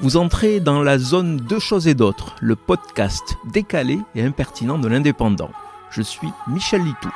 [0.00, 4.88] Vous entrez dans la zone Deux choses et d'autres, le podcast décalé et impertinent de
[4.88, 5.52] l'indépendant.
[5.90, 7.10] Je suis Michel Litou.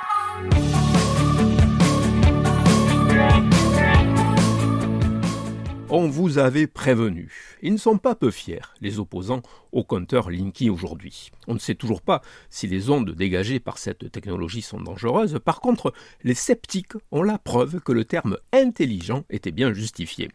[5.90, 7.32] On vous avait prévenu.
[7.62, 9.42] Ils ne sont pas peu fiers, les opposants
[9.72, 11.30] au compteur Linky aujourd'hui.
[11.46, 12.20] On ne sait toujours pas
[12.50, 15.38] si les ondes dégagées par cette technologie sont dangereuses.
[15.44, 20.28] Par contre, les sceptiques ont la preuve que le terme intelligent était bien justifié.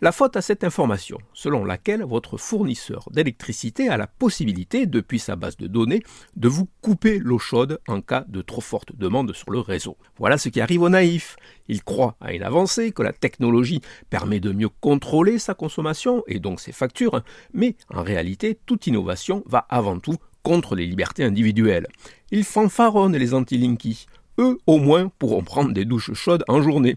[0.00, 5.36] La faute à cette information, selon laquelle votre fournisseur d'électricité a la possibilité, depuis sa
[5.36, 6.02] base de données,
[6.34, 9.96] de vous couper l'eau chaude en cas de trop forte demande sur le réseau.
[10.18, 11.36] Voilà ce qui arrive aux naïfs.
[11.68, 16.40] Ils croient à une avancée, que la technologie permet de mieux contrôler sa consommation et
[16.40, 21.86] donc ses factures, mais en réalité, toute innovation va avant tout contre les libertés individuelles.
[22.32, 24.06] Ils fanfaronnent les anti-linky.
[24.38, 26.96] Eux, au moins, pourront prendre des douches chaudes en journée.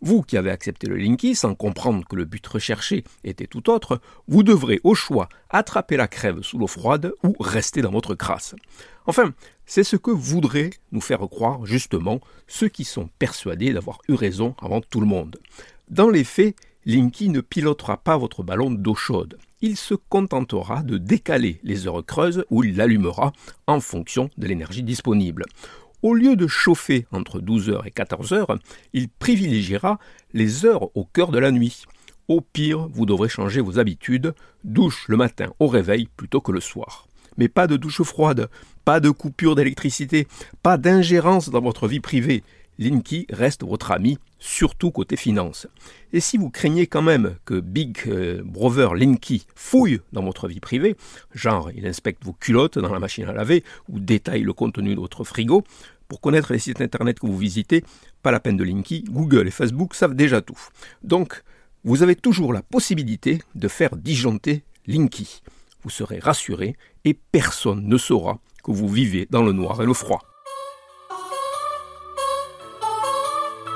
[0.00, 4.00] Vous qui avez accepté le Linky sans comprendre que le but recherché était tout autre,
[4.28, 8.54] vous devrez au choix attraper la crève sous l'eau froide ou rester dans votre crasse.
[9.06, 9.34] Enfin,
[9.66, 14.54] c'est ce que voudraient nous faire croire justement ceux qui sont persuadés d'avoir eu raison
[14.62, 15.38] avant tout le monde.
[15.90, 16.54] Dans les faits,
[16.86, 19.38] Linky ne pilotera pas votre ballon d'eau chaude.
[19.60, 23.32] Il se contentera de décaler les heures creuses où il l'allumera
[23.66, 25.44] en fonction de l'énergie disponible.
[26.00, 28.58] Au lieu de chauffer entre 12h et 14h,
[28.92, 29.98] il privilégiera
[30.32, 31.86] les heures au cœur de la nuit.
[32.28, 34.32] Au pire, vous devrez changer vos habitudes,
[34.62, 37.08] douche le matin au réveil plutôt que le soir.
[37.36, 38.48] Mais pas de douche froide,
[38.84, 40.28] pas de coupure d'électricité,
[40.62, 42.44] pas d'ingérence dans votre vie privée.
[42.78, 45.66] Linky reste votre ami, surtout côté finance.
[46.12, 50.60] Et si vous craignez quand même que Big euh, Brother Linky fouille dans votre vie
[50.60, 50.96] privée,
[51.34, 55.00] genre il inspecte vos culottes dans la machine à laver ou détaille le contenu de
[55.00, 55.64] votre frigo,
[56.06, 57.84] pour connaître les sites internet que vous visitez,
[58.22, 60.58] pas la peine de Linky, Google et Facebook savent déjà tout.
[61.02, 61.42] Donc,
[61.84, 65.42] vous avez toujours la possibilité de faire disjoncter Linky.
[65.82, 69.94] Vous serez rassuré et personne ne saura que vous vivez dans le noir et le
[69.94, 70.22] froid.